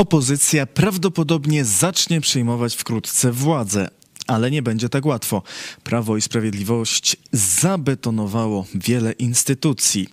[0.00, 3.88] Opozycja prawdopodobnie zacznie przejmować wkrótce władzę,
[4.26, 5.42] ale nie będzie tak łatwo.
[5.84, 10.08] Prawo i Sprawiedliwość zabetonowało wiele instytucji.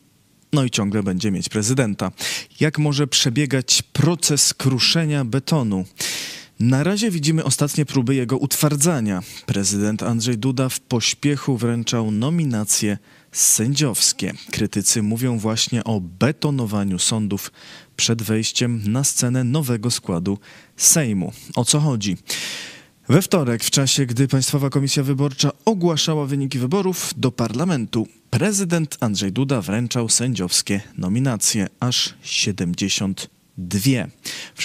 [0.54, 2.12] No i ciągle będzie mieć prezydenta.
[2.60, 5.86] Jak może przebiegać proces kruszenia betonu?
[6.60, 9.22] Na razie widzimy ostatnie próby jego utwardzania.
[9.46, 12.98] Prezydent Andrzej Duda w pośpiechu wręczał nominacje
[13.38, 14.34] sędziowskie.
[14.52, 17.52] Krytycy mówią właśnie o betonowaniu sądów
[17.96, 20.38] przed wejściem na scenę nowego składu
[20.78, 21.34] Sejmu.
[21.56, 22.18] O co chodzi?
[23.10, 29.32] We wtorek, w czasie gdy Państwowa Komisja Wyborcza ogłaszała wyniki wyborów do parlamentu, prezydent Andrzej
[29.32, 34.08] Duda wręczał sędziowskie nominacje, aż 70 dwie.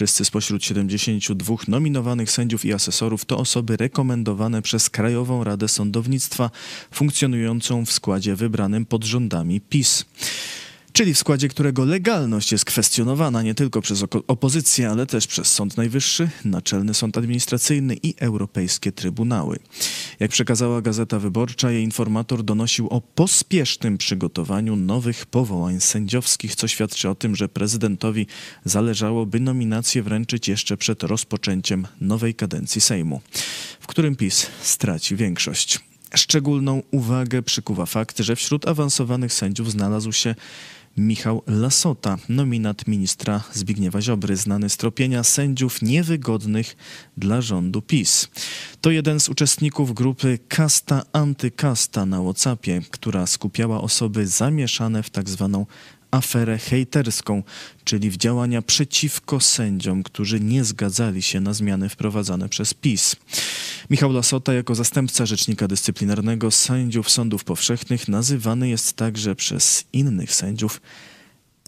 [0.02, 6.50] Wszyscy spośród 72 nominowanych sędziów i asesorów to osoby rekomendowane przez Krajową Radę Sądownictwa,
[6.90, 10.04] funkcjonującą w składzie wybranym pod rządami PiS
[10.92, 15.76] czyli w składzie którego legalność jest kwestionowana nie tylko przez opozycję, ale też przez Sąd
[15.76, 19.58] Najwyższy, Naczelny Sąd Administracyjny i europejskie trybunały.
[20.22, 27.08] Jak przekazała Gazeta Wyborcza, jej informator donosił o pospiesznym przygotowaniu nowych powołań sędziowskich, co świadczy
[27.08, 28.26] o tym, że prezydentowi
[28.64, 33.20] zależało, by nominacje wręczyć jeszcze przed rozpoczęciem nowej kadencji Sejmu,
[33.80, 35.80] w którym PiS straci większość.
[36.14, 40.34] Szczególną uwagę przykuwa fakt, że wśród awansowanych sędziów znalazł się
[40.96, 46.76] Michał Lasota, nominat ministra Zbigniewa Ziobry, znany z tropienia sędziów niewygodnych
[47.16, 48.28] dla rządu PiS.
[48.80, 55.28] To jeden z uczestników grupy Kasta Antykasta na WhatsAppie, która skupiała osoby zamieszane w tak
[55.28, 55.66] zwaną
[56.12, 57.42] aferę hejterską,
[57.84, 63.16] czyli w działania przeciwko sędziom, którzy nie zgadzali się na zmiany wprowadzane przez PiS.
[63.90, 70.80] Michał Lasota jako zastępca rzecznika dyscyplinarnego sędziów sądów powszechnych nazywany jest także przez innych sędziów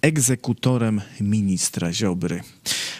[0.03, 2.41] egzekutorem ministra Ziobry.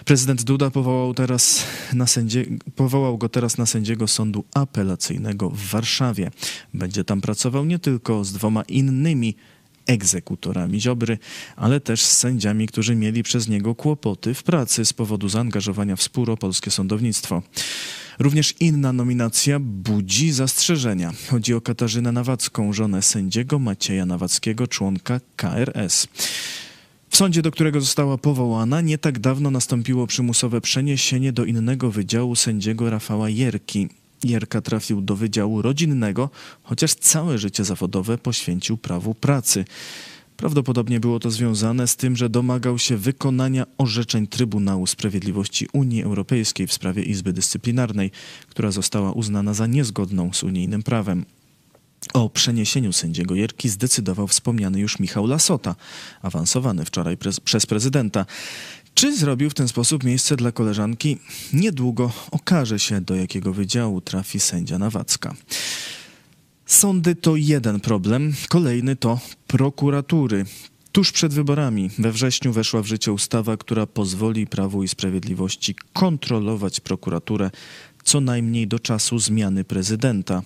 [0.05, 2.45] Prezydent Duda powołał, teraz na sędzie,
[2.77, 6.31] powołał go teraz na sędziego sądu apelacyjnego w Warszawie.
[6.75, 9.35] Będzie tam pracował nie tylko z dwoma innymi
[9.87, 11.19] egzekutorami Ziobry,
[11.57, 16.03] ale też z sędziami, którzy mieli przez niego kłopoty w pracy z powodu zaangażowania w
[16.03, 17.43] spór o polskie sądownictwo.
[18.19, 21.13] Również inna nominacja budzi zastrzeżenia.
[21.31, 26.09] Chodzi o Katarzynę Nawacką, żonę sędziego Macieja Nawackiego, członka KRS.
[27.09, 32.37] W sądzie, do którego została powołana, nie tak dawno nastąpiło przymusowe przeniesienie do innego wydziału
[32.37, 33.89] sędziego Rafała Jerki.
[34.25, 36.31] Jerka trafił do Wydziału Rodzinnego,
[36.63, 39.65] chociaż całe życie zawodowe poświęcił prawu pracy.
[40.37, 46.67] Prawdopodobnie było to związane z tym, że domagał się wykonania orzeczeń Trybunału Sprawiedliwości Unii Europejskiej
[46.67, 48.11] w sprawie Izby Dyscyplinarnej,
[48.49, 51.25] która została uznana za niezgodną z unijnym prawem.
[52.13, 55.75] O przeniesieniu sędziego Jerki zdecydował wspomniany już Michał Lasota,
[56.23, 58.27] awansowany wczoraj prez przez prezydenta.
[58.95, 61.19] Czy zrobił w ten sposób miejsce dla koleżanki?
[61.53, 65.35] Niedługo okaże się, do jakiego wydziału trafi sędzia Nawacka.
[66.67, 70.45] Sądy to jeden problem, kolejny to prokuratury.
[70.93, 76.81] Tuż przed wyborami we wrześniu weszła w życie ustawa, która pozwoli Prawu i Sprawiedliwości kontrolować
[76.81, 77.51] prokuraturę
[78.05, 80.43] co najmniej do czasu zmiany prezydenta.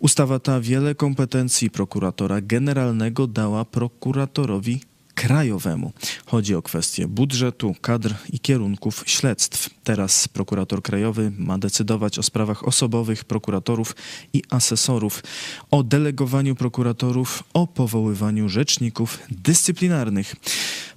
[0.00, 4.80] Ustawa ta wiele kompetencji prokuratora generalnego dała prokuratorowi
[5.20, 5.92] krajowemu.
[6.26, 9.70] Chodzi o kwestie budżetu, kadr i kierunków śledztw.
[9.84, 13.96] Teraz prokurator krajowy ma decydować o sprawach osobowych prokuratorów
[14.32, 15.22] i asesorów,
[15.70, 20.36] o delegowaniu prokuratorów, o powoływaniu rzeczników dyscyplinarnych.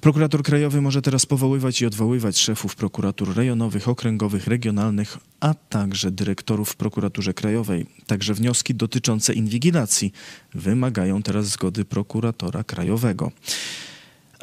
[0.02, 6.70] Prokurator krajowy może teraz powoływać i odwoływać szefów prokuratur rejonowych, okręgowych, regionalnych, a także dyrektorów
[6.70, 7.86] w prokuraturze krajowej.
[8.08, 10.14] Także wnioski dotyczące inwigilacji
[10.54, 13.32] wymagają teraz zgody prokuratora krajowego.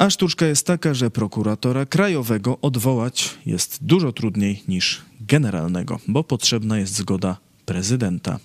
[0.01, 6.79] A sztuczka jest taka, że prokuratora krajowego odwołać jest dużo trudniej niż generalnego, bo potrzebna
[6.79, 8.39] jest zgoda prezydenta.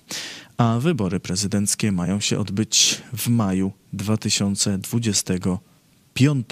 [0.58, 6.48] A wybory prezydenckie mają się odbyć w maju 2025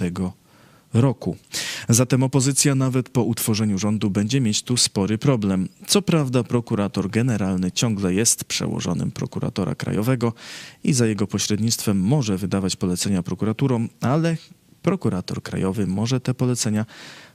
[0.93, 1.37] roku.
[1.89, 5.69] Zatem opozycja nawet po utworzeniu rządu będzie mieć tu spory problem.
[5.87, 10.33] Co prawda prokurator generalny ciągle jest przełożonym prokuratora krajowego
[10.83, 14.37] i za jego pośrednictwem może wydawać polecenia prokuraturom, ale
[14.83, 16.85] prokurator krajowy może te polecenia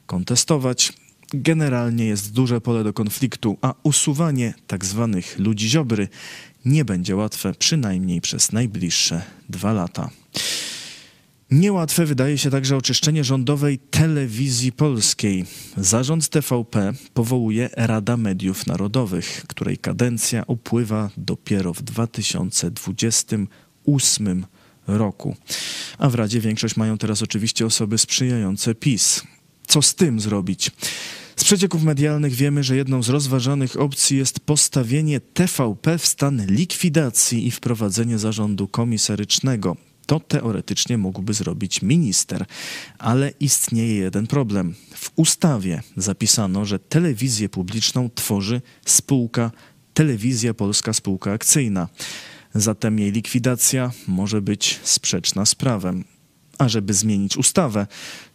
[0.06, 0.93] kontestować.
[1.35, 6.09] Generalnie jest duże pole do konfliktu, a usuwanie tak zwanych ludzi ziobry
[6.65, 10.11] nie będzie łatwe, przynajmniej przez najbliższe dwa lata.
[11.50, 15.45] Niełatwe wydaje się także oczyszczenie rządowej telewizji polskiej.
[15.77, 24.47] Zarząd TVP powołuje Rada Mediów Narodowych, której kadencja upływa dopiero w 2028
[24.88, 25.37] roku.
[25.99, 29.23] A w Radzie większość mają teraz oczywiście osoby sprzyjające PiS.
[29.67, 30.70] Co z tym zrobić?
[31.37, 37.46] Z przecieków medialnych wiemy, że jedną z rozważanych opcji jest postawienie TVP w stan likwidacji
[37.46, 39.76] i wprowadzenie zarządu komisarycznego.
[40.06, 42.44] To teoretycznie mógłby zrobić minister,
[42.99, 44.75] ale istnieje jeden problem.
[44.94, 49.50] W ustawie zapisano, że telewizję publiczną tworzy spółka
[49.94, 51.88] Telewizja Polska Spółka Akcyjna.
[52.55, 56.05] Zatem jej likwidacja może być sprzeczna z prawem.
[56.59, 57.87] A żeby zmienić ustawę,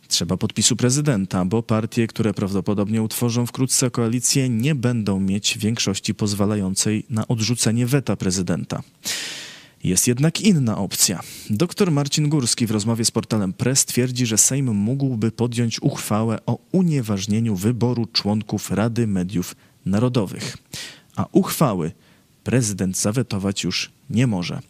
[0.07, 7.05] trzeba podpisu prezydenta, bo partie, które prawdopodobnie utworzą wkrótce koalicję, nie będą mieć większości pozwalającej
[7.09, 8.83] na odrzucenie weta prezydenta.
[9.83, 11.19] Jest jednak inna opcja.
[11.49, 16.59] Dr Marcin Górski w rozmowie z portalem Press twierdzi, że Sejm mógłby podjąć uchwałę o
[16.71, 19.55] unieważnieniu wyboru członków Rady Mediów
[19.85, 20.57] Narodowych.
[21.15, 21.91] A uchwały
[22.43, 24.61] prezydent zawetować już nie może.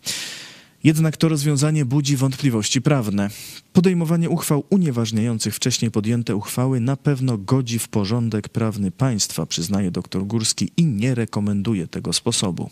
[0.83, 3.29] Jednak to rozwiązanie budzi wątpliwości prawne.
[3.73, 10.23] Podejmowanie uchwał unieważniających wcześniej podjęte uchwały na pewno godzi w porządek prawny państwa, przyznaje dr
[10.23, 12.69] Górski i nie rekomenduje tego sposobu.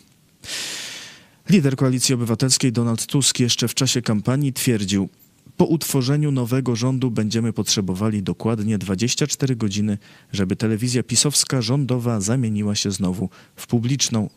[1.50, 5.08] Lider Koalicji Obywatelskiej Donald Tusk jeszcze w czasie kampanii twierdził:
[5.56, 9.98] Po utworzeniu nowego rządu będziemy potrzebowali dokładnie 24 godziny,
[10.32, 14.28] żeby telewizja pisowska rządowa zamieniła się znowu w publiczną,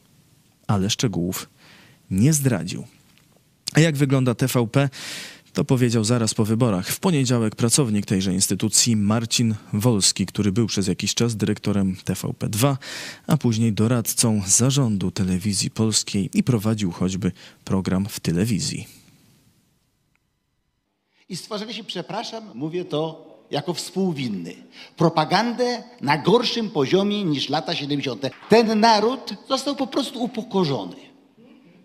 [0.68, 1.50] ale szczegółów
[2.12, 2.88] nie zdradził.
[3.74, 4.90] A jak wygląda TVP?
[5.54, 6.88] To powiedział zaraz po wyborach.
[6.88, 12.76] W poniedziałek pracownik tejże instytucji Marcin Wolski, który był przez jakiś czas dyrektorem TVP2,
[13.28, 17.32] a później doradcą zarządu telewizji polskiej i prowadził choćby
[17.66, 18.88] program w telewizji.
[21.30, 24.56] I stworzyliśmy, przepraszam, mówię to jako współwinny,
[24.98, 28.26] propagandę na gorszym poziomie niż lata 70.
[28.50, 30.96] Ten naród został po prostu upokorzony.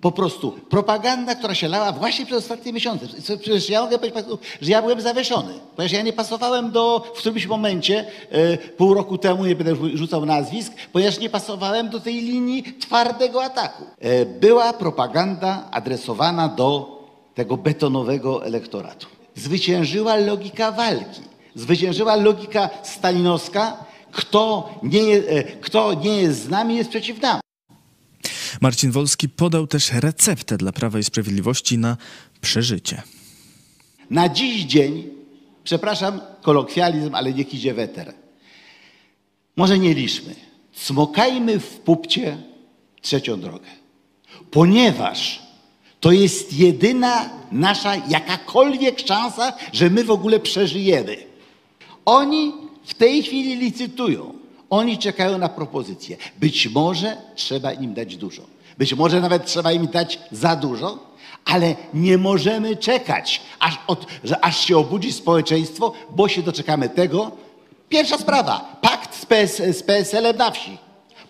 [0.01, 3.07] Po prostu propaganda, która się lała właśnie przez ostatnie miesiące.
[3.23, 4.25] Przecież ja mogę powiedzieć,
[4.61, 9.19] że ja byłem zawieszony, ponieważ ja nie pasowałem do, w którymś momencie, e, pół roku
[9.19, 13.85] temu, nie będę rzucał nazwisk, ponieważ nie pasowałem do tej linii twardego ataku.
[13.99, 17.01] E, była propaganda adresowana do
[17.35, 19.07] tego betonowego elektoratu.
[19.35, 21.21] Zwyciężyła logika walki,
[21.55, 27.41] zwyciężyła logika stalinowska, kto nie, e, kto nie jest z nami, jest przeciw nam.
[28.61, 31.97] Marcin Wolski podał też receptę dla Prawa i Sprawiedliwości na
[32.41, 33.03] przeżycie.
[34.11, 35.09] Na dziś dzień,
[35.65, 38.15] przepraszam, kolokwializm, ale niech idzie weter.
[39.57, 40.35] Może nie liczmy.
[40.73, 42.39] Smokajmy w pupcie
[43.03, 43.69] trzecią drogę.
[44.51, 45.43] Ponieważ
[46.01, 51.30] to jest jedyna nasza jakakolwiek szansa, że my w ogóle przeżyjemy.
[52.05, 52.53] Oni
[52.85, 54.33] w tej chwili licytują.
[54.71, 56.17] Oni czekają na propozycję.
[56.41, 58.43] Być może trzeba im dać dużo.
[58.79, 60.99] Być może nawet trzeba im dać za dużo,
[61.45, 67.31] ale nie możemy czekać, aż, od, że aż się obudzi społeczeństwo, bo się doczekamy tego.
[67.89, 70.79] Pierwsza sprawa, pakt z, PS, z PSL-em na wsi.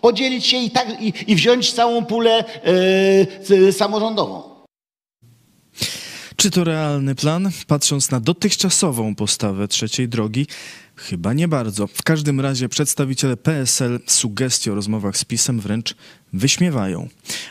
[0.01, 2.43] Podzielić się i, tak, i, i wziąć całą pulę
[3.49, 4.50] yy, samorządową.
[6.41, 7.49] Czy to realny plan?
[7.67, 10.47] Patrząc na dotychczasową postawę trzeciej drogi,
[11.09, 11.87] chyba nie bardzo.
[11.87, 15.95] W każdym razie przedstawiciele PSL sugestie o rozmowach z PiSem wręcz
[16.33, 17.07] wyśmiewają.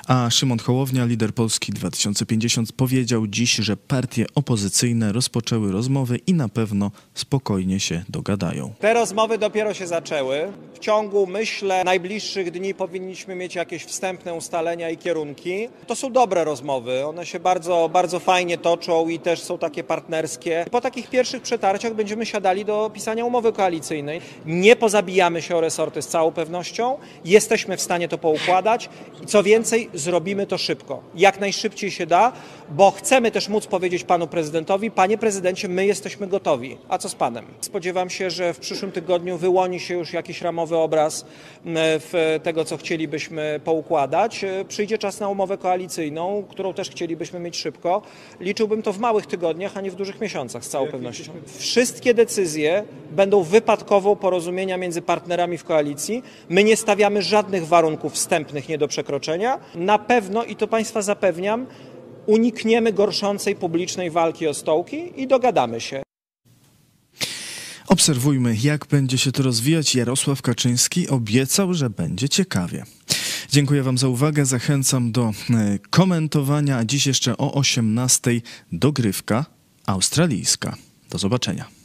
[0.07, 6.49] A Szymon Hołownia, lider Polski 2050, powiedział dziś, że partie opozycyjne rozpoczęły rozmowy i na
[6.49, 8.75] pewno spokojnie się dogadają.
[8.81, 10.53] Te rozmowy dopiero się zaczęły.
[10.75, 15.69] W ciągu, myślę, najbliższych dni powinniśmy mieć jakieś wstępne ustalenia i kierunki.
[15.87, 20.65] To są dobre rozmowy, one się bardzo, bardzo fajnie toczą i też są takie partnerskie.
[20.71, 24.21] Po takich pierwszych przetarciach będziemy siadali do pisania umowy koalicyjnej.
[24.47, 26.99] Nie pozabijamy się o resorty z całą pewnością.
[27.25, 28.89] Jesteśmy w stanie to poukładać
[29.23, 31.03] i co więcej, zrobimy to szybko.
[31.15, 32.33] Jak najszybciej się da,
[32.71, 36.79] bo chcemy też móc powiedzieć panu prezydentowi, panie prezydencie, my jesteśmy gotowi.
[36.89, 37.45] A co z panem?
[37.61, 41.27] Spodziewam się, że w przyszłym tygodniu wyłoni się już jakiś ramowy obraz
[41.65, 44.45] w tego, co chcielibyśmy poukładać.
[44.69, 48.03] Przyjdzie czas na umowę koalicyjną, którą też chcielibyśmy mieć szybko.
[48.41, 51.33] Liczyłbym to w małych tygodniach, a nie w dużych miesiącach, z całą pewnością.
[51.59, 56.23] Wszystkie decyzje będą wypadkową porozumienia między partnerami w koalicji.
[56.49, 59.59] My nie stawiamy żadnych warunków wstępnych nie do przekroczenia.
[59.75, 61.67] Na pewno, i to Państwa zapewniam,
[62.27, 66.03] unikniemy gorszącej publicznej walki o stołki i dogadamy się.
[67.89, 69.95] Obserwujmy, jak będzie się to rozwijać.
[69.95, 72.85] Jarosław Kaczyński obiecał, że będzie ciekawie.
[73.53, 74.47] Dziękuję Wam za uwagę.
[74.47, 76.77] Zachęcam do e, komentowania.
[76.77, 78.41] A dziś jeszcze o 18:00
[78.73, 79.47] dogrywka
[79.87, 80.77] australijska.
[81.11, 81.80] Do zobaczenia.